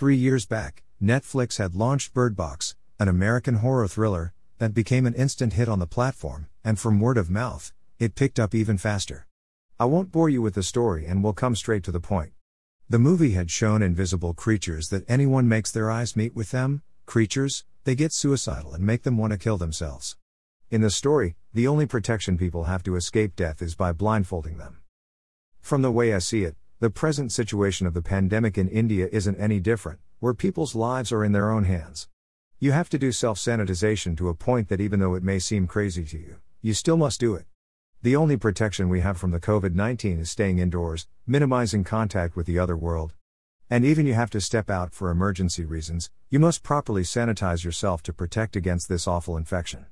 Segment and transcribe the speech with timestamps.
[0.00, 5.12] Three years back, Netflix had launched Bird Box, an American horror thriller, that became an
[5.12, 9.26] instant hit on the platform, and from word of mouth, it picked up even faster.
[9.78, 12.32] I won't bore you with the story and will come straight to the point.
[12.88, 17.66] The movie had shown invisible creatures that anyone makes their eyes meet with them, creatures,
[17.84, 20.16] they get suicidal and make them want to kill themselves.
[20.70, 24.78] In the story, the only protection people have to escape death is by blindfolding them.
[25.60, 29.38] From the way I see it, the present situation of the pandemic in India isn't
[29.38, 32.08] any different, where people's lives are in their own hands.
[32.58, 35.66] You have to do self sanitization to a point that even though it may seem
[35.66, 37.44] crazy to you, you still must do it.
[38.00, 42.46] The only protection we have from the COVID 19 is staying indoors, minimizing contact with
[42.46, 43.12] the other world.
[43.68, 48.02] And even you have to step out for emergency reasons, you must properly sanitize yourself
[48.04, 49.84] to protect against this awful infection.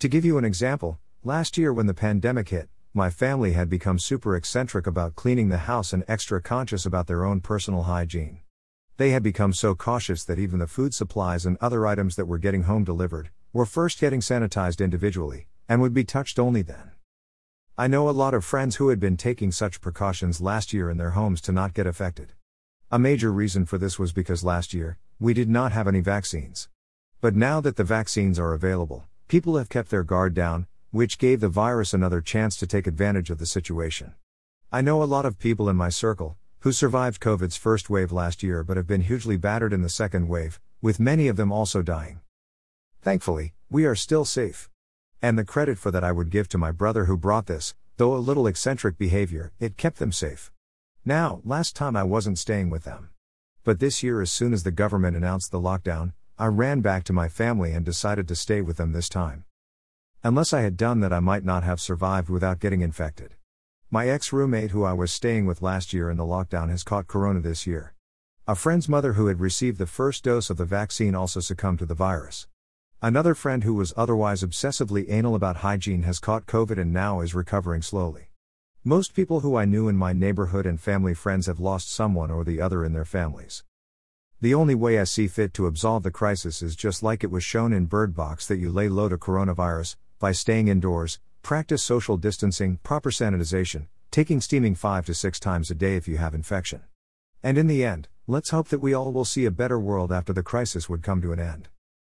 [0.00, 4.00] To give you an example, last year when the pandemic hit, my family had become
[4.00, 8.40] super eccentric about cleaning the house and extra conscious about their own personal hygiene.
[8.96, 12.38] They had become so cautious that even the food supplies and other items that were
[12.38, 16.90] getting home delivered were first getting sanitized individually, and would be touched only then.
[17.78, 20.96] I know a lot of friends who had been taking such precautions last year in
[20.96, 22.32] their homes to not get affected.
[22.90, 26.68] A major reason for this was because last year, we did not have any vaccines.
[27.20, 31.40] But now that the vaccines are available, people have kept their guard down, which gave
[31.40, 34.14] the virus another chance to take advantage of the situation.
[34.72, 38.42] I know a lot of people in my circle, who survived COVID's first wave last
[38.42, 41.82] year but have been hugely battered in the second wave, with many of them also
[41.82, 42.20] dying.
[43.02, 44.68] Thankfully, we are still safe.
[45.22, 48.14] And the credit for that I would give to my brother who brought this, though
[48.14, 50.50] a little eccentric behavior, it kept them safe.
[51.04, 53.10] Now, last time I wasn't staying with them.
[53.62, 57.12] But this year, as soon as the government announced the lockdown, I ran back to
[57.12, 59.44] my family and decided to stay with them this time.
[60.22, 63.36] Unless I had done that, I might not have survived without getting infected.
[63.90, 67.06] My ex roommate, who I was staying with last year in the lockdown, has caught
[67.06, 67.94] corona this year.
[68.46, 71.86] A friend's mother who had received the first dose of the vaccine also succumbed to
[71.86, 72.46] the virus.
[73.00, 77.34] Another friend who was otherwise obsessively anal about hygiene has caught COVID and now is
[77.34, 78.28] recovering slowly.
[78.84, 82.44] Most people who I knew in my neighborhood and family friends have lost someone or
[82.44, 83.64] the other in their families.
[84.42, 87.42] The only way I see fit to absolve the crisis is just like it was
[87.42, 92.18] shown in Bird Box that you lay low to coronavirus, by staying indoors, Practice social
[92.18, 96.82] distancing, proper sanitization, taking steaming 5 to 6 times a day if you have infection.
[97.42, 100.32] And in the end, let's hope that we all will see a better world after
[100.32, 101.68] the crisis would come to an end.